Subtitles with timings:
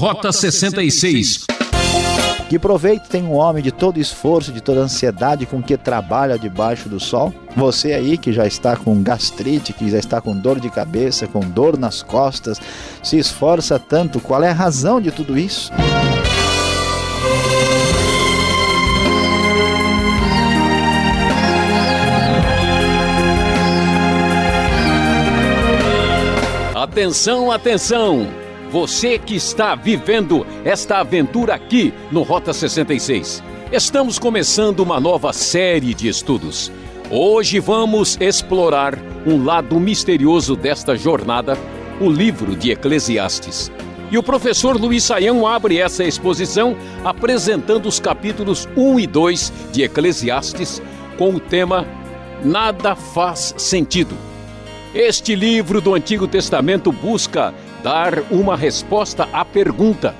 [0.00, 1.44] Rota 66.
[2.48, 6.88] Que proveito tem um homem de todo esforço, de toda ansiedade com que trabalha debaixo
[6.88, 7.34] do sol?
[7.54, 11.40] Você aí que já está com gastrite, que já está com dor de cabeça, com
[11.40, 12.58] dor nas costas,
[13.02, 15.70] se esforça tanto, qual é a razão de tudo isso?
[26.74, 28.39] Atenção, atenção!
[28.70, 33.42] Você que está vivendo esta aventura aqui no Rota 66.
[33.72, 36.70] Estamos começando uma nova série de estudos.
[37.10, 41.58] Hoje vamos explorar um lado misterioso desta jornada,
[42.00, 43.72] o livro de Eclesiastes.
[44.08, 49.82] E o professor Luiz Saião abre essa exposição apresentando os capítulos 1 e 2 de
[49.82, 50.80] Eclesiastes
[51.18, 51.84] com o tema
[52.44, 54.16] Nada faz sentido.
[54.94, 57.52] Este livro do Antigo Testamento busca
[57.82, 60.14] dar uma resposta à pergunta: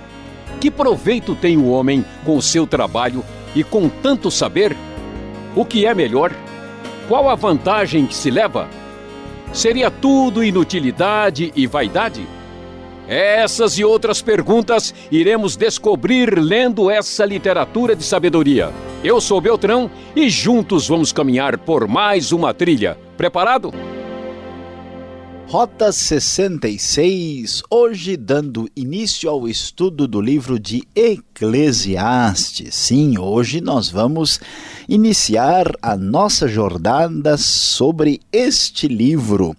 [0.61, 3.25] que proveito tem o homem com o seu trabalho
[3.55, 4.77] e com tanto saber?
[5.55, 6.33] O que é melhor?
[7.09, 8.69] Qual a vantagem que se leva?
[9.53, 12.27] Seria tudo inutilidade e vaidade?
[13.09, 18.71] Essas e outras perguntas iremos descobrir lendo essa literatura de sabedoria.
[19.03, 22.97] Eu sou Beltrão e juntos vamos caminhar por mais uma trilha.
[23.17, 23.73] Preparado?
[25.51, 32.73] Rota 66, hoje dando início ao estudo do livro de Eclesiastes.
[32.73, 34.39] Sim, hoje nós vamos
[34.89, 39.57] iniciar a nossa jornada sobre este livro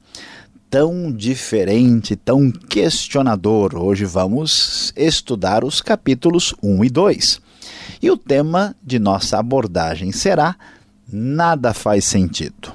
[0.69, 3.75] tão diferente, tão questionador.
[3.75, 7.41] Hoje vamos estudar os capítulos 1 e 2.
[8.01, 10.55] E o tema de nossa abordagem será
[11.11, 12.71] Nada faz sentido.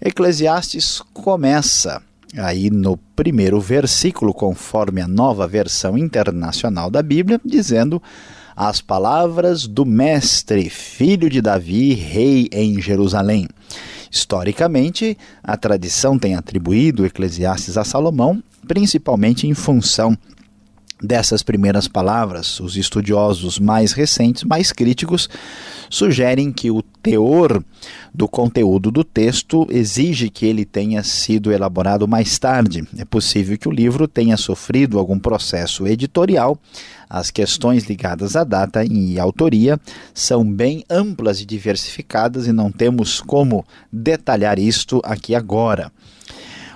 [0.00, 2.00] Eclesiastes começa
[2.36, 8.02] aí no primeiro versículo, conforme a nova versão internacional da Bíblia, dizendo
[8.56, 13.48] as palavras do Mestre, filho de Davi, rei em Jerusalém.
[14.10, 20.16] Historicamente, a tradição tem atribuído Eclesiastes a Salomão, principalmente em função
[21.02, 22.60] dessas primeiras palavras.
[22.60, 25.28] Os estudiosos mais recentes, mais críticos,
[25.90, 27.62] sugerem que o teor
[28.14, 32.86] do conteúdo do texto exige que ele tenha sido elaborado mais tarde.
[32.96, 36.58] É possível que o livro tenha sofrido algum processo editorial.
[37.08, 39.80] As questões ligadas à data e autoria
[40.12, 45.90] são bem amplas e diversificadas e não temos como detalhar isto aqui agora.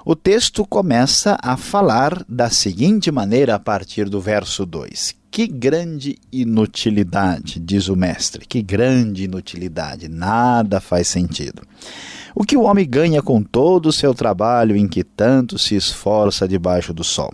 [0.04, 6.18] O texto começa a falar da seguinte maneira a partir do verso 2: Que grande
[6.30, 11.62] inutilidade, diz o mestre, que grande inutilidade, nada faz sentido.
[12.34, 16.46] O que o homem ganha com todo o seu trabalho em que tanto se esforça
[16.46, 17.32] debaixo do sol?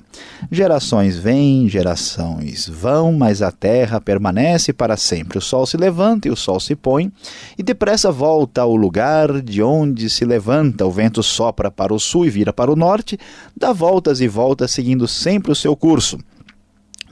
[0.48, 5.38] Gerações vêm, gerações vão, mas a terra permanece para sempre.
[5.38, 7.10] O sol se levanta e o sol se põe,
[7.58, 10.87] e depressa volta ao lugar de onde se levanta.
[10.87, 13.19] O vento sopra para o sul e vira para o norte,
[13.56, 16.16] dá voltas e voltas, seguindo sempre o seu curso.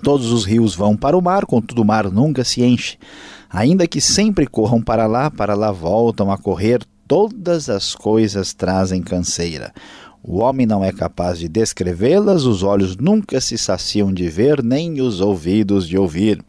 [0.06, 2.96] Todos os rios vão para o mar, contudo o mar nunca se enche.
[3.50, 9.02] Ainda que sempre corram para lá, para lá voltam a correr todas as coisas trazem
[9.02, 9.74] canseira.
[10.22, 15.00] O homem não é capaz de descrevê-las, os olhos nunca se saciam de ver, nem
[15.00, 16.40] os ouvidos de ouvir.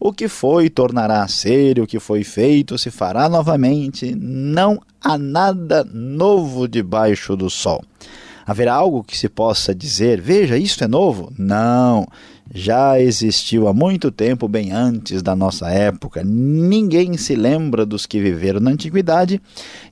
[0.00, 4.14] O que foi tornará a ser, o que foi feito se fará novamente.
[4.18, 7.84] Não há nada novo debaixo do sol.
[8.46, 11.30] Haverá algo que se possa dizer, veja, isto é novo?
[11.38, 12.08] Não
[12.54, 16.22] já existiu há muito tempo, bem antes da nossa época.
[16.22, 19.40] Ninguém se lembra dos que viveram na antiguidade,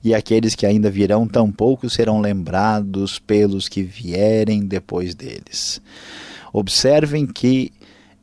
[0.03, 5.81] e aqueles que ainda virão, tampouco serão lembrados pelos que vierem depois deles.
[6.53, 7.71] Observem que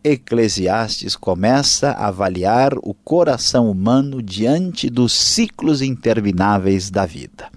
[0.04, 7.50] Eclesiastes começa a avaliar o coração humano diante dos ciclos intermináveis da vida.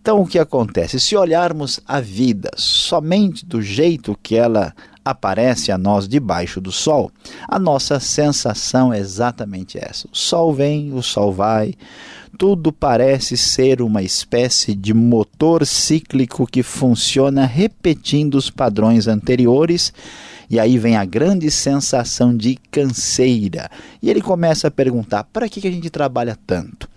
[0.00, 0.98] Então, o que acontece?
[0.98, 4.74] Se olharmos a vida somente do jeito que ela
[5.04, 7.10] aparece a nós debaixo do sol,
[7.48, 10.06] a nossa sensação é exatamente essa.
[10.12, 11.74] O sol vem, o sol vai,
[12.38, 19.92] tudo parece ser uma espécie de motor cíclico que funciona repetindo os padrões anteriores.
[20.48, 23.70] E aí vem a grande sensação de canseira.
[24.02, 26.88] E ele começa a perguntar: para que a gente trabalha tanto?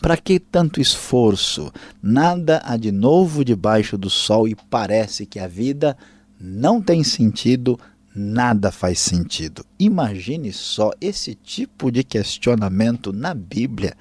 [0.00, 1.72] Para que tanto esforço?
[2.02, 5.96] Nada há de novo debaixo do sol e parece que a vida
[6.40, 7.78] não tem sentido,
[8.14, 9.64] nada faz sentido.
[9.78, 13.94] Imagine só esse tipo de questionamento na Bíblia.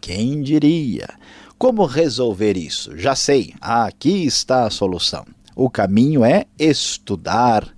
[0.00, 1.08] Quem diria?
[1.58, 2.96] Como resolver isso?
[2.96, 5.24] Já sei, aqui está a solução.
[5.56, 7.68] O caminho é estudar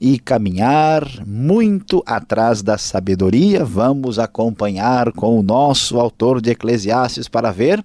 [0.00, 3.64] e caminhar muito atrás da sabedoria.
[3.64, 7.82] Vamos acompanhar com o nosso autor de Eclesiastes para ver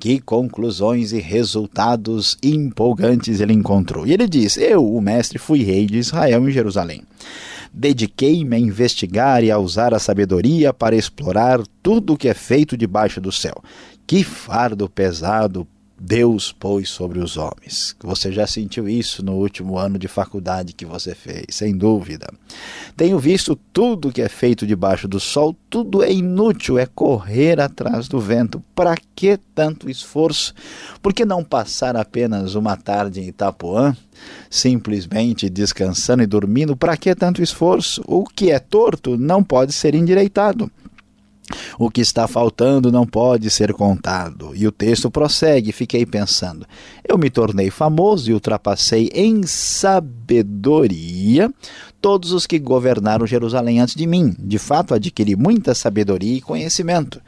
[0.00, 4.06] que conclusões e resultados empolgantes ele encontrou.
[4.06, 7.02] E ele diz: Eu, o mestre, fui rei de Israel em Jerusalém.
[7.72, 12.76] Dediquei-me a investigar e a usar a sabedoria para explorar tudo o que é feito
[12.76, 13.62] debaixo do céu.
[14.06, 15.68] Que fardo pesado
[16.02, 17.94] Deus pôs sobre os homens.
[18.02, 22.26] Você já sentiu isso no último ano de faculdade que você fez, sem dúvida.
[22.96, 28.08] Tenho visto tudo que é feito debaixo do sol, tudo é inútil, é correr atrás
[28.08, 28.64] do vento.
[28.74, 30.54] Para que tanto esforço?
[31.02, 33.94] Por que não passar apenas uma tarde em Itapuã,
[34.48, 36.74] simplesmente descansando e dormindo?
[36.74, 38.02] Para que tanto esforço?
[38.06, 40.70] O que é torto não pode ser endireitado.
[41.78, 44.52] O que está faltando não pode ser contado.
[44.54, 46.66] E o texto prossegue, fiquei pensando.
[47.06, 51.00] Eu me tornei famoso e ultrapassei em sabedoria
[52.00, 54.34] todos os que governaram Jerusalém antes de mim.
[54.38, 57.20] De fato, adquiri muita sabedoria e conhecimento.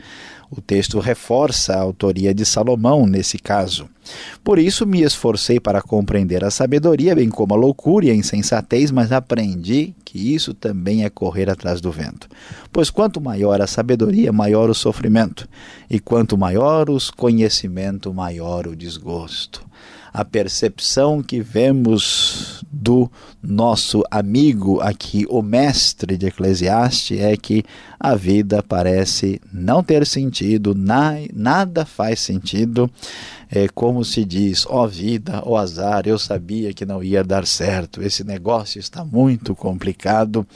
[0.54, 3.88] O texto reforça a autoria de Salomão nesse caso.
[4.44, 8.90] Por isso me esforcei para compreender a sabedoria, bem como a loucura e a insensatez,
[8.90, 12.28] mas aprendi que isso também é correr atrás do vento.
[12.70, 15.48] Pois quanto maior a sabedoria, maior o sofrimento,
[15.88, 19.64] e quanto maior os conhecimento, maior o desgosto
[20.12, 23.10] a percepção que vemos do
[23.42, 27.64] nosso amigo aqui, o mestre de Eclesiastes, é que
[27.98, 32.90] a vida parece não ter sentido, na, nada faz sentido.
[33.50, 37.22] É como se diz, ó oh vida, ó oh azar, eu sabia que não ia
[37.22, 40.46] dar certo, esse negócio está muito complicado.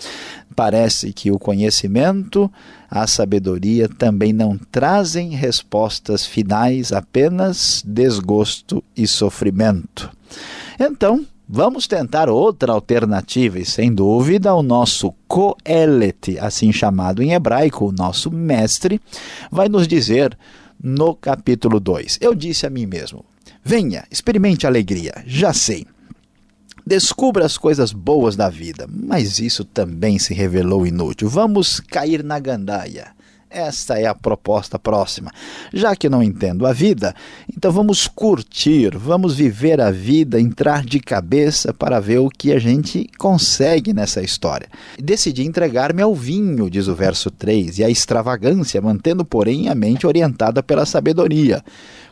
[0.55, 2.51] Parece que o conhecimento,
[2.91, 10.11] a sabedoria também não trazem respostas finais, apenas desgosto e sofrimento.
[10.79, 17.87] Então, vamos tentar outra alternativa, e sem dúvida, o nosso Coelet, assim chamado em hebraico,
[17.87, 19.01] o nosso mestre,
[19.51, 20.37] vai nos dizer
[20.83, 22.19] no capítulo 2.
[22.21, 23.25] Eu disse a mim mesmo:
[23.65, 25.87] Venha, experimente alegria, já sei.
[26.89, 31.29] Descubra as coisas boas da vida, mas isso também se revelou inútil.
[31.29, 33.09] Vamos cair na gandaia.
[33.51, 35.33] Esta é a proposta próxima.
[35.73, 37.13] Já que não entendo a vida,
[37.53, 42.59] então vamos curtir, vamos viver a vida, entrar de cabeça para ver o que a
[42.61, 44.69] gente consegue nessa história.
[44.97, 50.07] Decidi entregar-me ao vinho, diz o verso 3, e à extravagância, mantendo, porém, a mente
[50.07, 51.65] orientada pela sabedoria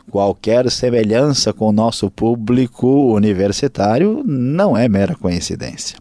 [0.09, 5.97] qualquer semelhança com o nosso público universitário não é mera coincidência.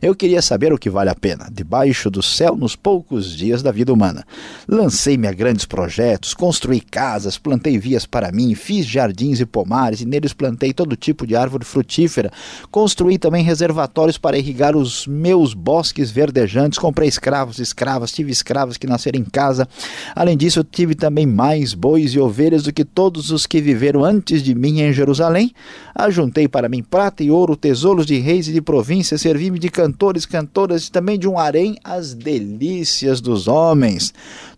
[0.00, 3.70] Eu queria saber o que vale a pena, debaixo do céu, nos poucos dias da
[3.70, 4.24] vida humana.
[4.66, 10.06] Lancei-me a grandes projetos, construí casas, plantei vias para mim, fiz jardins e pomares, e
[10.06, 12.30] neles plantei todo tipo de árvore frutífera.
[12.70, 18.76] Construí também reservatórios para irrigar os meus bosques verdejantes, comprei escravos e escravas, tive escravos
[18.76, 19.68] que nasceram em casa.
[20.14, 24.42] Além disso, tive também mais bois e ovelhas do que todos os que viveram antes
[24.42, 25.52] de mim em Jerusalém.
[25.94, 30.26] Ajuntei para mim prata e ouro, tesouros de reis e de províncias, servi-me de cantores,
[30.26, 34.12] cantoras e também de um harém as delícias dos homens.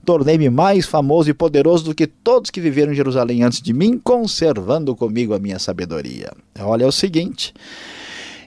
[0.04, 3.98] Tornei-me mais famoso e poderoso do que todos que viveram em Jerusalém antes de mim,
[4.02, 6.30] conservando comigo a minha sabedoria.
[6.58, 7.54] Olha, o seguinte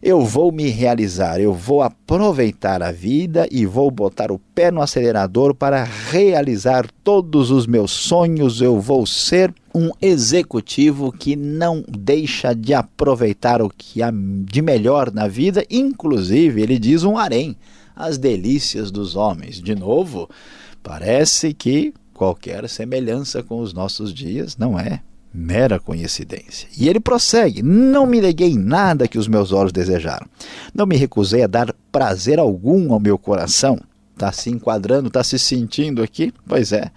[0.05, 4.81] eu vou me realizar, eu vou aproveitar a vida e vou botar o pé no
[4.81, 12.53] acelerador para realizar todos os meus sonhos, eu vou ser um executivo que não deixa
[12.53, 17.55] de aproveitar o que há de melhor na vida, inclusive, ele diz um harém,
[17.95, 19.61] as delícias dos homens.
[19.61, 20.29] De novo,
[20.83, 24.99] parece que qualquer semelhança com os nossos dias não é
[25.33, 26.67] mera coincidência.
[26.77, 30.27] E ele prossegue: Não me neguei nada que os meus olhos desejaram.
[30.73, 33.79] Não me recusei a dar prazer algum ao meu coração.
[34.13, 36.31] Está se enquadrando, está se sentindo aqui?
[36.47, 36.91] Pois é.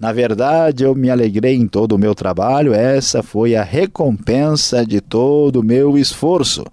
[0.00, 5.00] Na verdade, eu me alegrei em todo o meu trabalho, essa foi a recompensa de
[5.00, 6.64] todo o meu esforço.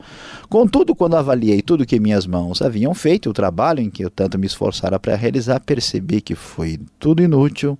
[0.49, 4.39] Contudo, quando avaliei tudo que minhas mãos haviam feito, o trabalho em que eu tanto
[4.39, 7.77] me esforçara para realizar, percebi que foi tudo inútil,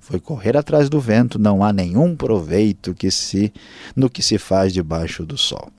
[0.00, 3.52] foi correr atrás do vento, não há nenhum proveito que se
[3.94, 5.70] no que se faz debaixo do sol.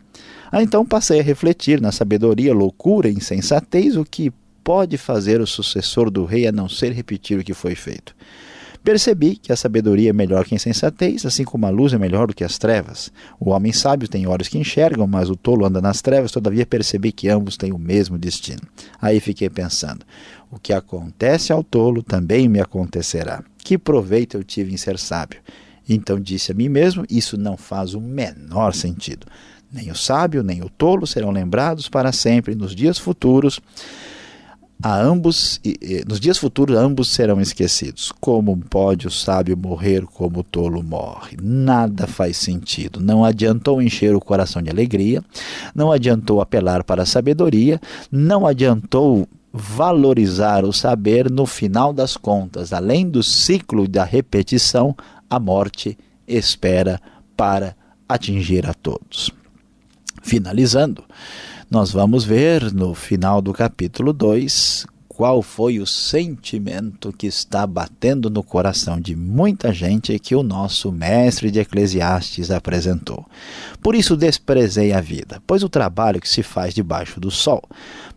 [0.52, 4.32] Ah, então passei a refletir na sabedoria, loucura e insensatez, o que
[4.64, 8.16] pode fazer o sucessor do rei a não ser repetir o que foi feito.
[8.84, 12.28] Percebi que a sabedoria é melhor que a insensatez, assim como a luz é melhor
[12.28, 13.12] do que as trevas.
[13.40, 17.12] O homem sábio tem olhos que enxergam, mas o tolo anda nas trevas, todavia percebi
[17.12, 18.62] que ambos têm o mesmo destino.
[19.00, 20.04] Aí fiquei pensando:
[20.50, 23.44] o que acontece ao tolo também me acontecerá.
[23.60, 25.40] Que proveito eu tive em ser sábio?
[25.88, 29.28] Então disse a mim mesmo: isso não faz o menor sentido.
[29.72, 33.62] Nem o sábio, nem o tolo serão lembrados para sempre nos dias futuros.
[34.84, 35.62] A ambos,
[36.08, 38.12] nos dias futuros, ambos serão esquecidos.
[38.20, 41.38] Como pode o sábio morrer como o tolo morre?
[41.42, 43.00] Nada faz sentido.
[43.00, 45.24] Não adiantou encher o coração de alegria,
[45.76, 47.80] não adiantou apelar para a sabedoria,
[48.12, 52.74] não adiantou valorizar o saber no final das contas.
[52.74, 54.96] Além do ciclo da repetição,
[55.30, 55.98] a morte
[56.28, 57.00] espera
[57.38, 57.76] para
[58.08, 59.30] atingir a todos.
[60.24, 61.04] Finalizando,
[61.72, 68.30] nós vamos ver no final do capítulo 2 qual foi o sentimento que está batendo
[68.30, 73.26] no coração de muita gente que o nosso mestre de Eclesiastes apresentou.
[73.82, 77.64] Por isso desprezei a vida, pois o trabalho que se faz debaixo do sol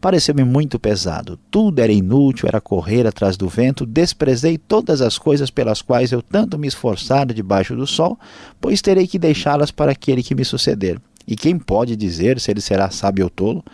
[0.01, 1.39] pareceu-me muito pesado.
[1.49, 3.87] Tudo era inútil, era correr atrás do vento.
[3.87, 8.19] Desprezei todas as coisas pelas quais eu tanto me esforçara debaixo do sol,
[8.61, 11.01] pois terei que deixá-las para aquele que me suceder.
[11.27, 13.65] E quem pode dizer se ele será sábio ou tolo?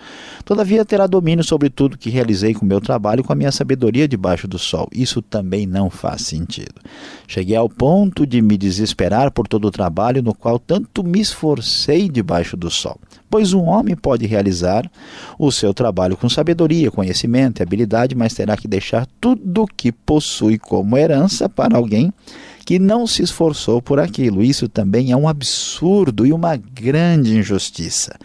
[0.44, 4.06] Todavia terá domínio sobre tudo que realizei com meu trabalho e com a minha sabedoria
[4.06, 4.88] debaixo do sol.
[4.92, 6.74] Isso também não faz sentido.
[7.26, 12.08] Cheguei ao ponto de me desesperar por todo o trabalho no qual tanto me esforcei
[12.08, 12.98] debaixo do sol.
[13.28, 14.90] Pois um homem pode realizar
[15.38, 19.92] o seu trabalho com sabedoria, conhecimento e habilidade, mas terá que deixar tudo o que
[19.92, 22.12] possui como herança para alguém
[22.70, 24.44] que não se esforçou por aquilo.
[24.44, 28.16] Isso também é um absurdo e uma grande injustiça.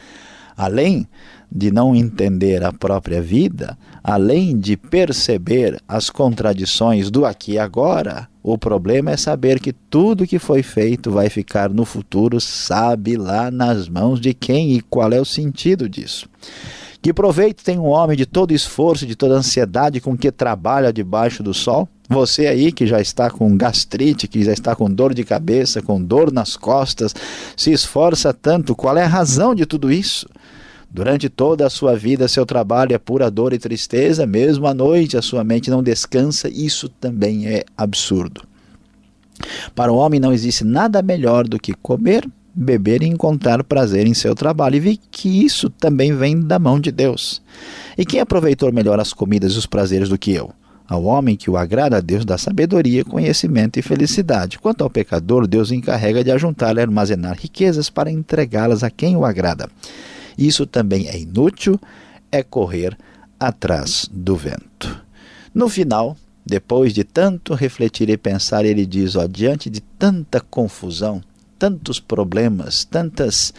[0.56, 1.08] Além
[1.52, 8.28] de não entender a própria vida, além de perceber as contradições do aqui e agora,
[8.44, 13.50] o problema é saber que tudo que foi feito vai ficar no futuro, sabe lá
[13.50, 16.30] nas mãos de quem e qual é o sentido disso.
[17.06, 21.44] Que proveito tem um homem de todo esforço, de toda ansiedade com que trabalha debaixo
[21.44, 21.88] do sol?
[22.10, 26.02] Você aí que já está com gastrite, que já está com dor de cabeça, com
[26.02, 27.14] dor nas costas,
[27.56, 30.28] se esforça tanto, qual é a razão de tudo isso?
[30.90, 35.16] Durante toda a sua vida, seu trabalho é pura dor e tristeza, mesmo à noite
[35.16, 38.42] a sua mente não descansa, isso também é absurdo.
[39.76, 44.14] Para o homem não existe nada melhor do que comer, beber e encontrar prazer em
[44.14, 47.42] seu trabalho, e vi que isso também vem da mão de Deus.
[47.98, 50.52] E quem aproveitou melhor as comidas e os prazeres do que eu?
[50.88, 54.60] Ao homem que o agrada a Deus dá sabedoria, conhecimento e felicidade.
[54.60, 59.26] Quanto ao pecador, Deus encarrega de ajuntar e armazenar riquezas para entregá-las a quem o
[59.26, 59.68] agrada.
[60.38, 61.80] Isso também é inútil,
[62.32, 62.96] é correr
[63.40, 65.04] atrás do vento.
[65.54, 71.22] No final, depois de tanto refletir e pensar, ele diz: ó, diante de tanta confusão,
[71.66, 73.52] tantos problemas, tantas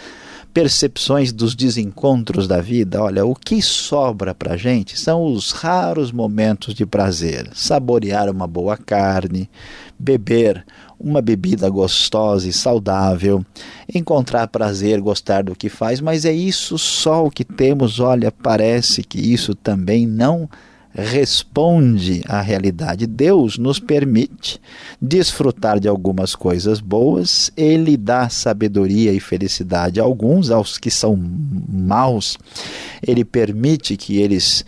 [0.55, 6.13] percepções dos desencontros da vida, olha, o que sobra para a gente são os raros
[6.13, 7.51] momentos de prazer.
[7.53, 9.51] Saborear uma boa carne,
[9.99, 10.65] beber
[11.01, 13.45] uma bebida gostosa e saudável,
[13.93, 17.99] encontrar prazer, gostar do que faz, mas é isso só o que temos.
[17.99, 20.49] Olha, parece que isso também não
[20.97, 23.07] responde à realidade.
[23.07, 24.59] Deus nos permite
[25.01, 31.17] desfrutar de algumas coisas boas, Ele dá sabedoria e felicidade a alguns, aos que são
[31.69, 32.39] maus,
[33.07, 34.65] Ele permite que eles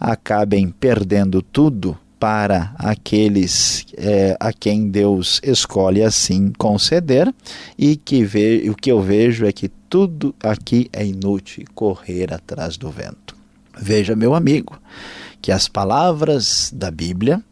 [0.00, 7.32] acabem perdendo tudo para aqueles é, a quem Deus escolhe assim conceder
[7.78, 12.76] e que ve, o que eu vejo é que tudo aqui é inútil correr atrás
[12.76, 13.36] do vento.
[13.80, 14.80] Veja, meu amigo,
[15.40, 17.42] que as palavras da Bíblia,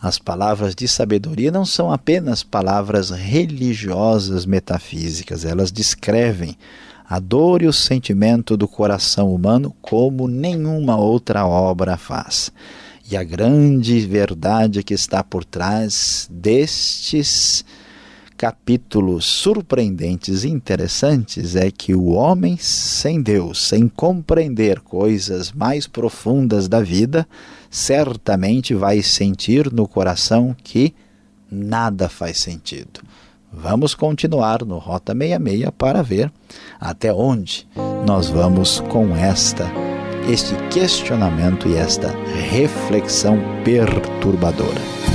[0.00, 6.56] as palavras de sabedoria, não são apenas palavras religiosas metafísicas, elas descrevem
[7.08, 12.52] a dor e o sentimento do coração humano como nenhuma outra obra faz.
[13.10, 17.64] E a grande verdade que está por trás destes
[18.40, 26.66] capítulos surpreendentes e interessantes é que o homem sem Deus, sem compreender coisas mais profundas
[26.66, 27.28] da vida,
[27.68, 30.94] certamente vai sentir no coração que
[31.52, 33.02] nada faz sentido.
[33.52, 36.32] Vamos continuar no Rota 66 para ver
[36.80, 37.68] até onde
[38.06, 39.70] nós vamos com esta
[40.26, 42.08] este questionamento e esta
[42.48, 45.09] reflexão perturbadora.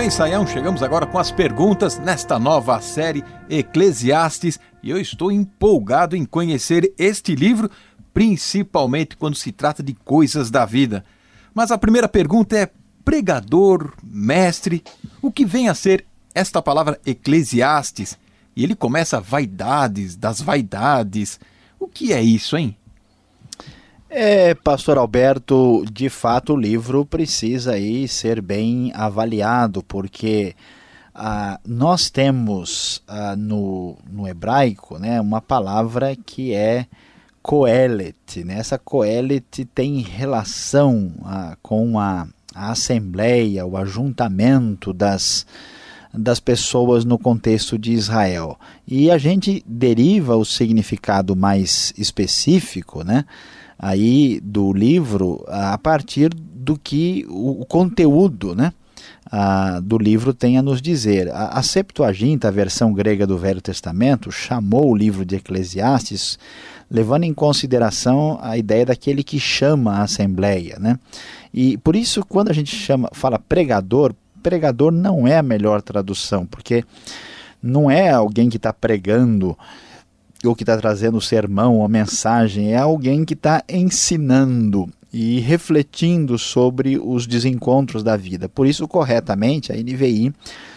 [0.04, 6.14] bem, Saião, chegamos agora com as perguntas nesta nova série Eclesiastes e eu estou empolgado
[6.14, 7.70] em conhecer este livro,
[8.12, 11.02] principalmente quando se trata de coisas da vida.
[11.54, 12.70] Mas a primeira pergunta é:
[13.02, 14.84] pregador, mestre,
[15.22, 18.18] o que vem a ser esta palavra Eclesiastes?
[18.54, 21.40] E ele começa vaidades das vaidades.
[21.80, 22.76] O que é isso, hein?
[24.16, 30.54] É, Pastor Alberto, de fato o livro precisa aí ser bem avaliado, porque
[31.12, 36.86] ah, nós temos ah, no, no hebraico né, uma palavra que é
[37.42, 38.44] coelet.
[38.44, 38.56] Né?
[38.56, 45.44] Essa coelet tem relação ah, com a, a assembleia, o ajuntamento das,
[46.12, 48.56] das pessoas no contexto de Israel.
[48.86, 53.24] E a gente deriva o significado mais específico, né?
[53.78, 58.72] Aí do livro a partir do que o, conteúdo né,
[59.30, 61.30] a, do livro tem a nos dizer.
[61.30, 66.38] A, a Septuaginta, a versão grega do Velho Testamento, chamou o livro de Eclesiastes
[66.90, 70.78] levando em consideração a ideia daquele que chama a assembleia.
[70.78, 70.98] Né?
[71.52, 76.46] E por isso, quando a gente chama, fala pregador, pregador não é a melhor tradução,
[76.46, 76.84] porque
[77.62, 79.56] não é alguém que está pregando
[80.46, 86.36] ou que está trazendo o sermão ou mensagem, é alguém que está ensinando e refletindo
[86.36, 88.48] sobre os desencontros da vida.
[88.48, 90.32] Por isso, corretamente, a NVI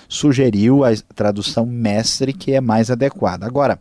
[0.08, 3.47] sugeriu a tradução mestre, que é mais adequada.
[3.47, 3.80] Agora,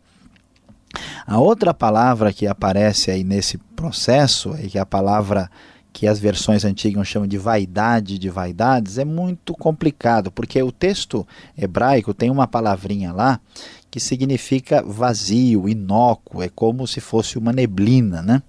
[1.26, 5.50] a outra palavra que aparece aí nesse processo, aí, que é a palavra
[5.92, 11.26] que as versões antigas chamam de vaidade de vaidades, é muito complicado, porque o texto
[11.56, 13.40] hebraico tem uma palavrinha lá
[13.96, 18.42] que significa vazio, inócuo, é como se fosse uma neblina, né?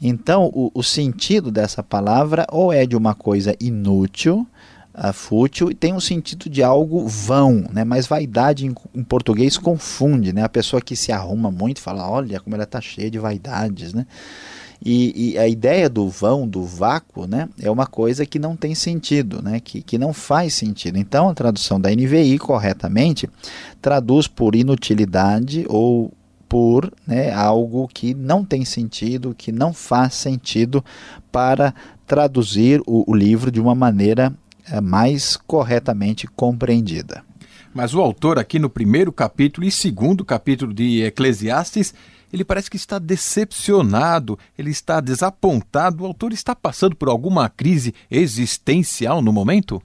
[0.00, 4.46] Então, o, o sentido dessa palavra ou é de uma coisa inútil,
[4.94, 7.82] uh, fútil, e tem um sentido de algo vão, né?
[7.82, 10.44] Mas vaidade em, em, português confunde, né?
[10.44, 14.06] A pessoa que se arruma muito fala, olha como ela está cheia de vaidades, né?
[14.84, 18.74] E, e, a ideia do vão, do vácuo, né, é uma coisa que não tem
[18.74, 20.98] sentido, né, que, que não faz sentido.
[20.98, 23.28] Então, a tradução da NVI, corretamente,
[23.80, 26.12] traduz por inutilidade ou
[26.48, 30.84] por né, algo que não tem sentido, que não faz sentido
[31.32, 31.74] para
[32.06, 34.32] traduzir o, o livro de uma maneira
[34.70, 37.24] é, mais corretamente compreendida.
[37.74, 41.92] Mas o autor, aqui no primeiro capítulo e segundo capítulo de Eclesiastes,
[42.32, 46.02] ele parece que está decepcionado, ele está desapontado.
[46.02, 49.82] O autor está passando por alguma crise existencial no momento?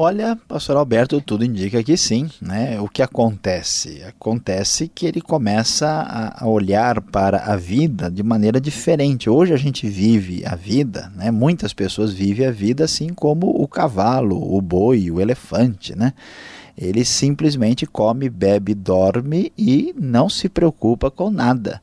[0.00, 2.30] Olha, pastor Alberto, tudo indica que sim.
[2.40, 2.78] Né?
[2.80, 4.00] O que acontece?
[4.04, 9.28] Acontece que ele começa a olhar para a vida de maneira diferente.
[9.28, 11.32] Hoje a gente vive a vida, né?
[11.32, 15.98] muitas pessoas vivem a vida assim como o cavalo, o boi, o elefante.
[15.98, 16.12] Né?
[16.80, 21.82] Ele simplesmente come, bebe, dorme e não se preocupa com nada.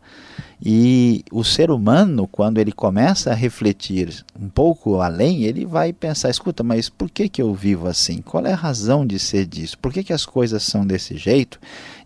[0.63, 6.29] E o ser humano, quando ele começa a refletir um pouco além, ele vai pensar:
[6.29, 8.21] escuta, mas por que, que eu vivo assim?
[8.21, 9.77] Qual é a razão de ser disso?
[9.77, 11.59] Por que, que as coisas são desse jeito?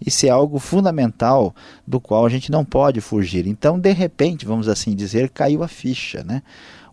[0.03, 1.53] Isso é algo fundamental
[1.85, 3.45] do qual a gente não pode fugir.
[3.45, 6.23] Então, de repente, vamos assim dizer, caiu a ficha.
[6.23, 6.41] Né?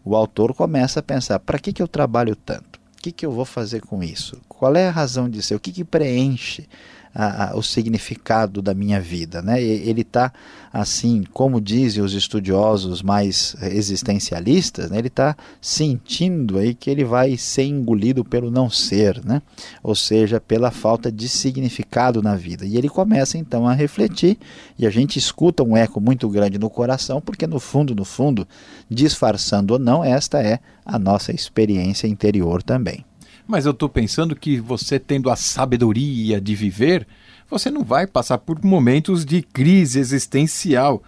[0.04, 2.75] O autor começa a pensar: para que, que eu trabalho tanto?
[3.07, 4.40] Que, que eu vou fazer com isso?
[4.49, 5.55] Qual é a razão de ser?
[5.55, 6.69] O que, que preenche
[7.16, 9.40] a, a, o significado da minha vida?
[9.40, 9.62] Né?
[9.62, 10.31] Ele está,
[10.70, 14.98] assim, como dizem os estudiosos mais existencialistas, né?
[14.98, 19.40] ele está sentindo aí que ele vai ser engolido pelo não ser, né?
[19.83, 22.66] ou seja, pela falta de significado na vida.
[22.66, 24.38] E ele começa então a refletir,
[24.79, 28.46] e a gente escuta um eco muito grande no coração, porque no fundo, no fundo,
[28.90, 33.05] disfarçando ou não, esta é a nossa experiência interior também.
[33.46, 37.06] Mas eu estou pensando que você tendo a sabedoria de viver,
[37.48, 41.02] você não vai passar por momentos de crise existencial.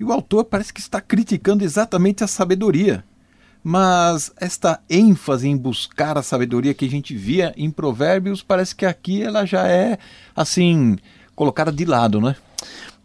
[0.00, 3.04] E o autor parece que está criticando exatamente a sabedoria.
[3.62, 8.84] mas esta ênfase em buscar a sabedoria que a gente via em Provérbios, parece que
[8.84, 9.98] aqui ela já é
[10.34, 10.96] assim
[11.36, 12.34] colocada de lado, né?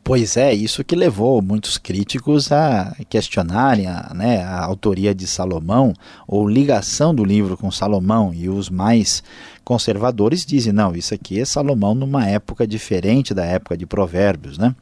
[0.08, 5.92] Pois é, isso que levou muitos críticos a questionarem a, né, a autoria de Salomão
[6.26, 9.22] ou ligação do livro com Salomão, e os mais
[9.66, 14.58] conservadores dizem: não, isso aqui é Salomão numa época diferente da época de Provérbios.
[14.58, 14.74] Né?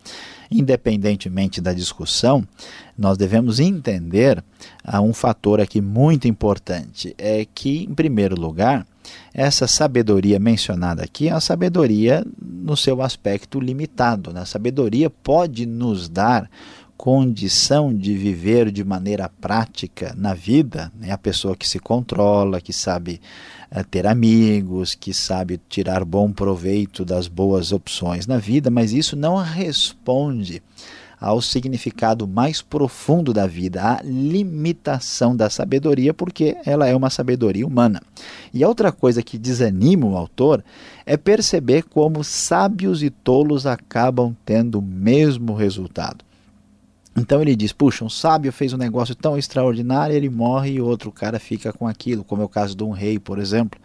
[0.51, 2.47] Independentemente da discussão,
[2.95, 4.43] nós devemos entender
[4.87, 8.85] uh, um fator aqui muito importante: é que, em primeiro lugar,
[9.33, 14.31] essa sabedoria mencionada aqui é uma sabedoria no seu aspecto limitado.
[14.31, 14.41] Né?
[14.41, 16.49] A sabedoria pode nos dar
[16.97, 21.11] condição de viver de maneira prática na vida, né?
[21.11, 23.19] a pessoa que se controla, que sabe
[23.69, 29.15] é, ter amigos, que sabe tirar bom proveito das boas opções na vida, mas isso
[29.15, 30.63] não responde
[31.19, 37.65] ao significado mais profundo da vida, à limitação da sabedoria, porque ela é uma sabedoria
[37.65, 38.01] humana.
[38.53, 40.63] E outra coisa que desanima o autor
[41.05, 46.24] é perceber como sábios e tolos acabam tendo o mesmo resultado.
[47.15, 51.11] Então ele diz: puxa, um sábio fez um negócio tão extraordinário, ele morre e outro
[51.11, 53.79] cara fica com aquilo, como é o caso de um rei, por exemplo.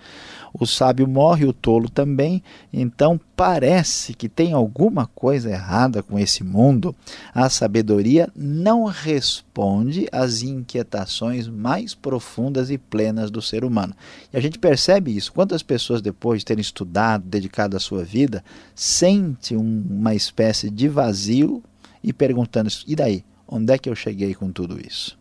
[0.53, 2.43] O sábio morre, o tolo também.
[2.73, 6.95] Então parece que tem alguma coisa errada com esse mundo.
[7.33, 13.95] A sabedoria não responde às inquietações mais profundas e plenas do ser humano.
[14.33, 15.33] E a gente percebe isso.
[15.33, 20.89] Quantas pessoas, depois de terem estudado, dedicado a sua vida, sente um, uma espécie de
[20.89, 21.63] vazio
[22.03, 23.25] e perguntando: e daí?
[23.47, 25.19] Onde é que eu cheguei com tudo isso?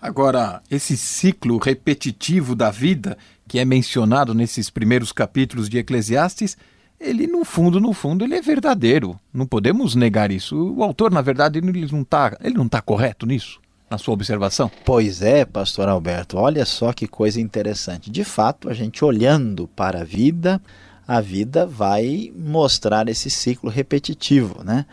[0.00, 3.16] Agora, esse ciclo repetitivo da vida
[3.48, 6.56] que é mencionado nesses primeiros capítulos de Eclesiastes,
[7.00, 9.18] ele no fundo, no fundo, ele é verdadeiro.
[9.32, 10.74] Não podemos negar isso.
[10.74, 14.70] O autor, na verdade, ele não está ele não tá correto nisso, na sua observação?
[14.84, 16.36] Pois é, pastor Alberto.
[16.36, 18.10] Olha só que coisa interessante.
[18.10, 20.60] De fato, a gente olhando para a vida,
[21.06, 24.86] a vida vai mostrar esse ciclo repetitivo, né?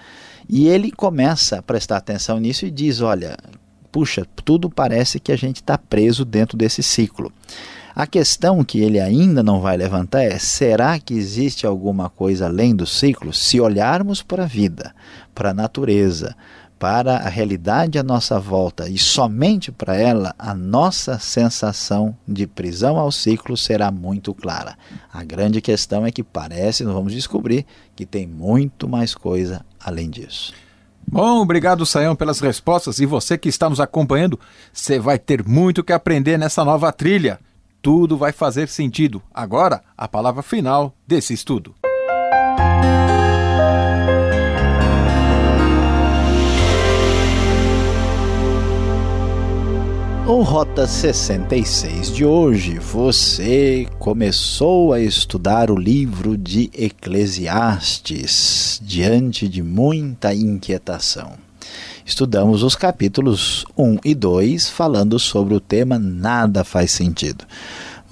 [0.47, 3.37] E ele começa a prestar atenção nisso e diz: olha,
[3.91, 7.31] puxa, tudo parece que a gente está preso dentro desse ciclo.
[7.95, 12.75] A questão que ele ainda não vai levantar é: será que existe alguma coisa além
[12.75, 13.31] do ciclo?
[13.31, 14.93] Se olharmos para a vida,
[15.33, 16.35] para a natureza,
[16.83, 22.99] para a realidade à nossa volta e somente para ela, a nossa sensação de prisão
[22.99, 24.77] ao ciclo será muito clara.
[25.09, 27.65] A grande questão é que parece, nós vamos descobrir,
[27.95, 30.53] que tem muito mais coisa além disso.
[31.07, 32.99] Bom, obrigado, Saião, pelas respostas.
[32.99, 34.37] E você que está nos acompanhando,
[34.73, 37.39] você vai ter muito que aprender nessa nova trilha.
[37.81, 39.23] Tudo vai fazer sentido.
[39.33, 41.73] Agora, a palavra final desse estudo.
[50.25, 59.61] O Rota 66 de hoje, você começou a estudar o livro de Eclesiastes diante de
[59.61, 61.33] muita inquietação.
[62.05, 67.43] Estudamos os capítulos 1 e 2 falando sobre o tema Nada faz sentido.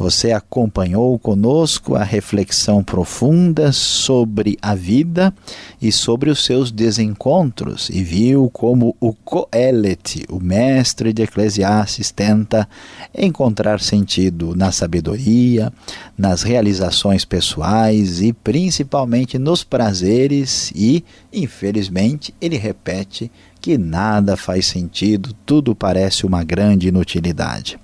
[0.02, 5.32] Você acompanhou conosco a reflexão profunda sobre a vida
[5.80, 12.68] e sobre os seus desencontros e viu como o Coelet, o mestre de Eclesiastes, tenta
[13.16, 15.72] encontrar sentido na sabedoria,
[16.18, 25.36] nas realizações pessoais e principalmente nos prazeres e, infelizmente, ele repete que nada faz sentido,
[25.46, 27.80] tudo parece uma grande inutilidade.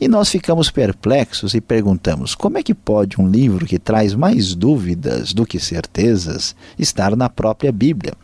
[0.00, 4.54] E nós ficamos perplexos e perguntamos: como é que pode um livro que traz mais
[4.54, 8.14] dúvidas do que certezas estar na própria Bíblia?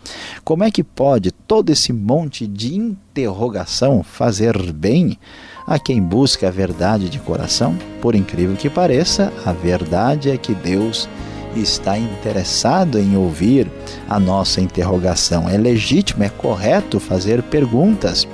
[0.45, 5.19] Como é que pode todo esse monte de interrogação fazer bem
[5.67, 7.77] a quem busca a verdade de coração?
[8.01, 11.09] Por incrível que pareça, a verdade é que Deus
[11.57, 13.71] está interessado em ouvir
[14.09, 15.49] a nossa interrogação.
[15.49, 18.27] É legítimo, é correto fazer perguntas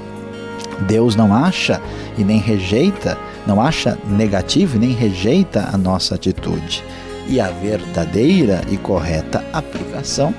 [0.83, 1.81] Deus não acha
[2.19, 6.85] e nem rejeita, não acha negativo e nem rejeita a nossa atitude.
[7.29, 10.35] E a verdadeira e correta aplicação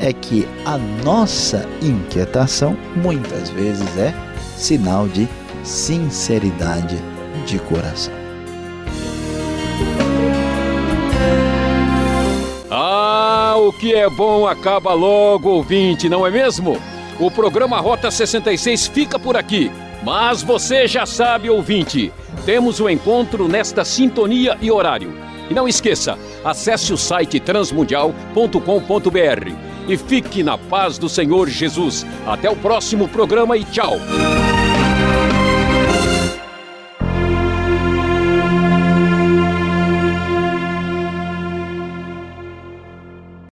[0.00, 4.14] é que a nossa inquietação muitas vezes é
[4.56, 5.28] sinal de
[5.62, 6.96] sinceridade
[7.46, 8.12] de coração.
[12.70, 16.76] Ah, o que é bom acaba logo, ouvinte, não é mesmo?
[17.18, 19.70] O programa Rota 66 fica por aqui.
[20.02, 22.12] Mas você já sabe, ouvinte,
[22.44, 25.14] temos o um encontro nesta sintonia e horário.
[25.48, 29.52] E não esqueça, acesse o site transmundial.com.br
[29.88, 32.04] e fique na paz do Senhor Jesus.
[32.26, 33.96] Até o próximo programa e tchau!